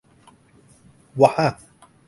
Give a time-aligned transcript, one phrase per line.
[1.19, 1.49] ว่ะฮ่ะ